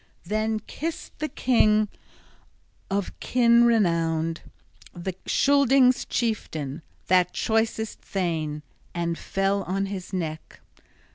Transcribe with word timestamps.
Then 0.25 0.59
kissed 0.61 1.19
the 1.19 1.29
king 1.29 1.87
of 2.89 3.19
kin 3.19 3.65
renowned, 3.65 4.41
Scyldings' 5.27 6.05
chieftain, 6.09 6.81
that 7.05 7.33
choicest 7.33 8.01
thane, 8.01 8.63
and 8.95 9.15
fell 9.15 9.61
on 9.61 9.85
his 9.85 10.11
neck. 10.11 10.59